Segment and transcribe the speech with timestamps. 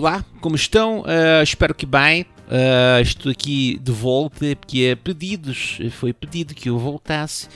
[0.00, 1.00] Olá, como estão?
[1.00, 2.22] Uh, espero que bem.
[2.22, 7.48] Uh, estou aqui de volta porque é pedidos, foi pedido que eu voltasse.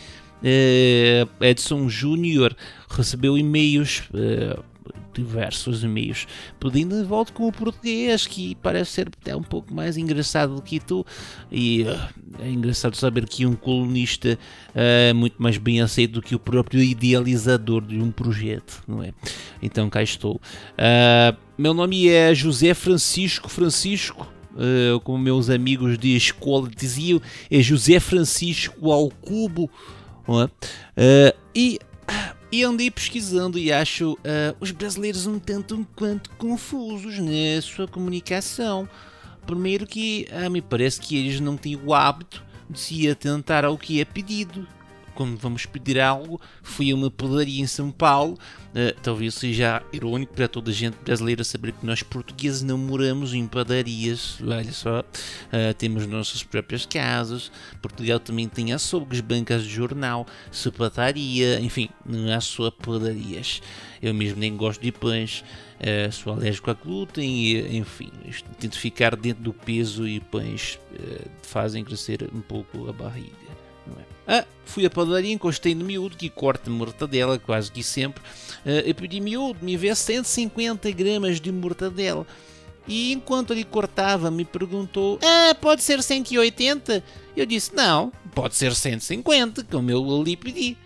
[0.43, 2.55] Uh, Edson Júnior
[2.87, 4.03] recebeu e-mails
[5.23, 6.27] diversos e-mails
[6.59, 10.63] pedindo de volta com o português, que parece ser até um pouco mais engraçado do
[10.63, 11.05] que tu.
[11.51, 12.09] E uh,
[12.41, 14.39] é engraçado saber que um colunista
[14.75, 19.03] é uh, muito mais bem aceito do que o próprio idealizador de um projeto, não
[19.03, 19.13] é?
[19.63, 20.37] Então cá estou.
[20.37, 24.33] Uh, meu nome é José Francisco Francisco.
[24.55, 27.21] Uh, como meus amigos de escola diziam,
[27.51, 29.69] é José Francisco ao cubo.
[30.29, 31.79] Uh, e
[32.55, 38.89] e andei pesquisando e acho uh, os brasileiros um tanto quanto confusos na sua comunicação.
[39.45, 43.77] Primeiro que uh, me parece que eles não têm o hábito de se atentar ao
[43.77, 44.69] que é pedido
[45.15, 48.39] quando vamos pedir algo, fui a uma padaria em São Paulo.
[48.71, 53.33] Uh, talvez seja irónico para toda a gente brasileira saber que nós portugueses não moramos
[53.33, 54.39] em padarias.
[54.43, 57.53] Olha só, uh, temos nossas próprias casas.
[57.81, 63.63] Portugal também tem açougues, bancas de jornal, sapataria, enfim, não há só padarias.
[64.03, 65.45] Eu mesmo nem gosto de pães,
[65.79, 68.11] uh, sou alérgico a glúten e, enfim,
[68.59, 70.79] tento ficar dentro do peso e pães
[71.43, 73.45] fazem crescer um pouco a barriga.
[74.01, 74.14] É?
[74.27, 78.23] Ah, fui à padaria, encostei no miúdo que corta mortadela, quase que sempre.
[78.65, 82.27] Ah, eu pedi miúdo, me vê 150 gramas de mortadela.
[82.87, 87.03] E enquanto ele cortava, me perguntou: Ah, pode ser 180?
[87.37, 90.77] Eu disse: Não, pode ser 150, como eu ali pedi.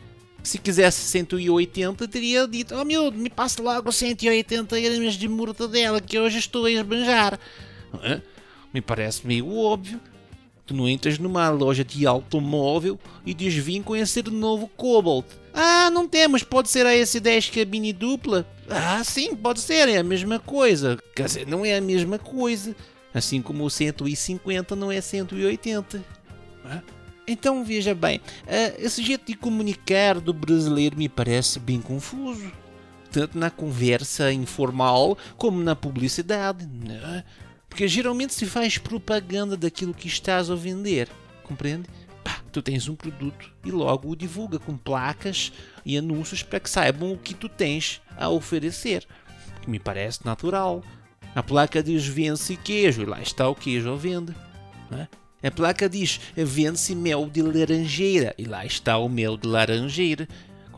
[0.42, 6.18] Se quisesse 180, teria dito: Oh miúdo, me passe logo 180 gramas de mortadela, que
[6.18, 7.38] hoje estou a esbanjar.
[7.94, 8.20] Ah,
[8.72, 10.00] me parece meio óbvio.
[10.68, 15.24] Tu não entras numa loja de automóvel e diz vim conhecer o novo Cobalt.
[15.54, 18.46] Ah, não temos, pode ser a S10 cabine dupla?
[18.68, 20.98] Ah, sim, pode ser, é a mesma coisa.
[21.16, 22.76] Quer dizer, não é a mesma coisa.
[23.14, 26.04] Assim como o 150 não é 180.
[26.66, 26.82] Ah?
[27.26, 32.52] Então veja bem, ah, esse jeito de comunicar do brasileiro me parece bem confuso.
[33.10, 36.66] Tanto na conversa informal como na publicidade.
[36.66, 37.24] Né?
[37.68, 41.08] Porque geralmente se faz propaganda daquilo que estás a vender,
[41.44, 41.88] compreende?
[42.24, 45.52] Pá, tu tens um produto e logo o divulga com placas
[45.84, 49.06] e anúncios para que saibam o que tu tens a oferecer.
[49.62, 50.82] Que me parece natural.
[51.34, 54.34] A placa diz vende-se queijo e lá está o queijo à venda.
[54.90, 55.06] É?
[55.46, 60.28] A placa diz vende-se mel de laranjeira e lá está o mel de laranjeira.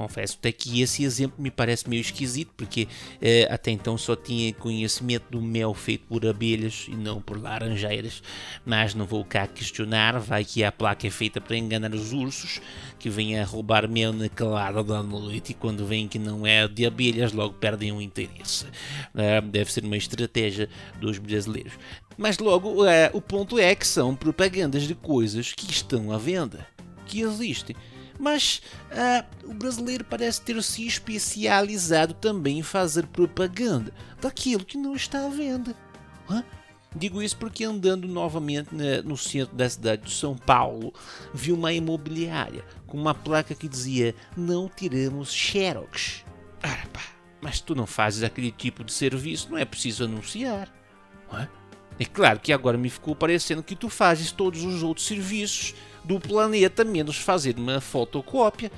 [0.00, 2.88] Confesso até que esse exemplo me parece meio esquisito, porque
[3.20, 8.22] eh, até então só tinha conhecimento do mel feito por abelhas e não por laranjeiras.
[8.64, 12.62] Mas não vou cá questionar, vai que a placa é feita para enganar os ursos,
[12.98, 16.66] que vêm a roubar mel na calada da noite e quando veem que não é
[16.66, 18.64] de abelhas, logo perdem o interesse.
[18.64, 21.74] Uh, deve ser uma estratégia dos brasileiros.
[22.16, 26.66] Mas logo, uh, o ponto é que são propagandas de coisas que estão à venda,
[27.04, 27.76] que existem.
[28.20, 28.60] Mas
[28.92, 35.24] uh, o brasileiro parece ter se especializado também em fazer propaganda daquilo que não está
[35.24, 35.74] à venda.
[36.94, 40.92] Digo isso porque andando novamente na, no centro da cidade de São Paulo,
[41.32, 46.24] vi uma imobiliária com uma placa que dizia não tiramos xerox.
[46.60, 47.02] Pá,
[47.40, 50.68] mas tu não fazes aquele tipo de serviço, não é preciso anunciar.
[52.00, 56.18] É claro que agora me ficou parecendo que tu fazes todos os outros serviços do
[56.18, 58.72] planeta, menos fazer uma fotocópia.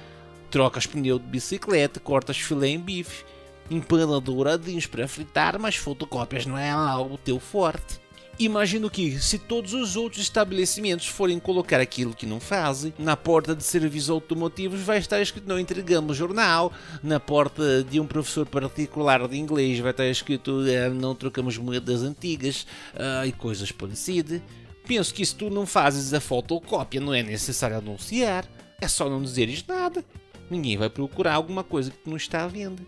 [0.50, 3.24] Trocas pneu de bicicleta, cortas filé em bife,
[3.70, 8.00] empana douradinhos para fritar, mas fotocópias não é lá o teu forte.
[8.44, 13.54] Imagino que, se todos os outros estabelecimentos forem colocar aquilo que não fazem, na porta
[13.54, 16.72] de serviços automotivos vai estar escrito não entregamos jornal,
[17.04, 22.02] na porta de um professor particular de inglês vai estar escrito eh, não trocamos moedas
[22.02, 24.42] antigas uh, e coisas parecidas.
[24.88, 28.44] Penso que se tu não fazes a fotocópia não é necessário anunciar,
[28.80, 30.04] é só não dizeres nada.
[30.50, 32.82] Ninguém vai procurar alguma coisa que não está à venda.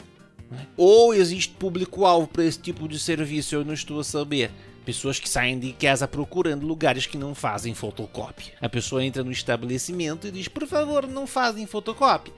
[0.50, 0.66] É?
[0.76, 4.50] Ou existe público-alvo para esse tipo de serviço, eu não estou a saber.
[4.84, 8.52] Pessoas que saem de casa procurando lugares que não fazem fotocópia.
[8.60, 12.32] A pessoa entra no estabelecimento e diz: Por favor, não fazem fotocópia.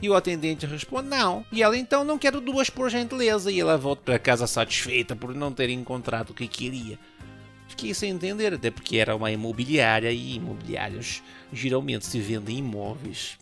[0.00, 1.44] E o atendente responde: Não.
[1.50, 3.50] E ela então não quero duas por gentileza.
[3.50, 6.98] E ela volta para casa satisfeita por não ter encontrado o que queria.
[7.68, 11.22] Fiquei sem entender, até porque era uma imobiliária e imobiliários
[11.52, 13.38] geralmente se vendem imóveis.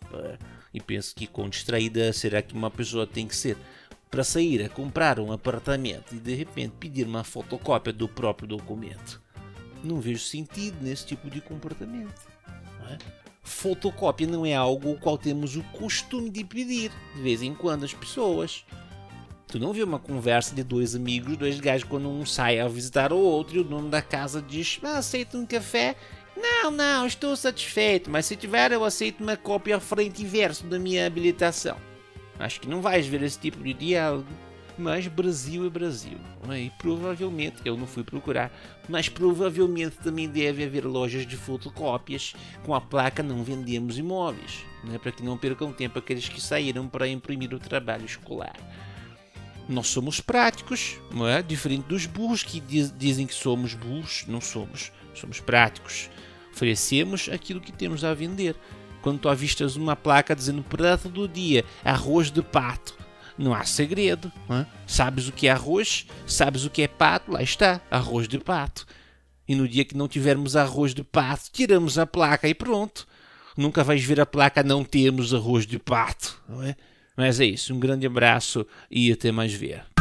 [0.74, 3.56] E penso que com distraída será que uma pessoa tem que ser
[4.10, 9.20] para sair a comprar um apartamento e de repente pedir uma fotocópia do próprio documento.
[9.82, 12.20] Não vejo sentido nesse tipo de comportamento.
[12.80, 12.98] Não é?
[13.42, 17.84] Fotocópia não é algo o qual temos o costume de pedir de vez em quando
[17.84, 18.64] às pessoas.
[19.46, 23.12] Tu não vê uma conversa de dois amigos, dois gajos, quando um sai a visitar
[23.12, 25.00] o outro e o dono da casa diz: ah,
[25.34, 25.94] um café?
[26.36, 30.78] Não, não, estou satisfeito, mas se tiver eu aceito uma cópia frente e verso da
[30.78, 31.76] minha habilitação.
[32.38, 34.26] Acho que não vais ver esse tipo de diálogo.
[34.78, 36.18] Mas Brasil é Brasil.
[36.50, 36.60] É?
[36.60, 38.52] E provavelmente, eu não fui procurar,
[38.88, 44.64] mas provavelmente também deve haver lojas de fotocópias com a placa não vendemos imóveis.
[44.84, 44.98] Né?
[44.98, 48.56] Para que não percam tempo aqueles que saíram para imprimir o trabalho escolar.
[49.68, 51.42] Nós somos práticos, é?
[51.42, 54.92] Diferente dos burros que diz, dizem que somos burros, não somos.
[55.12, 56.08] Somos práticos.
[56.52, 58.54] Oferecemos aquilo que temos a vender.
[59.02, 62.96] Quando tu avistas uma placa dizendo prato do dia, arroz de pato,
[63.38, 64.32] não há segredo.
[64.50, 64.66] É?
[64.86, 68.86] Sabes o que é arroz, sabes o que é pato, lá está, arroz de pato.
[69.48, 73.06] E no dia que não tivermos arroz de pato, tiramos a placa e pronto.
[73.56, 76.76] Nunca vais ver a placa não temos arroz de pato, não é?
[77.16, 79.95] Mas é isso, um grande abraço e até mais ver.